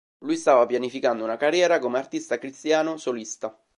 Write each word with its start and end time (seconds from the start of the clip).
Lui 0.23 0.35
stava 0.35 0.65
pianificando 0.65 1.23
una 1.23 1.37
carriera 1.37 1.77
come 1.77 1.99
artista 1.99 2.39
cristiano 2.39 2.97
solista. 2.97 3.55